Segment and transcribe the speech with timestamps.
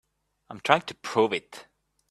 [0.49, 1.67] I'm trying to prove it.